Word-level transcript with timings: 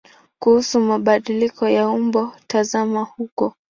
Kuhusu 0.39 0.79
mabadiliko 0.79 1.63
ya 1.69 1.89
umbo 1.89 2.31
tazama 2.47 3.01
huko. 3.01 3.53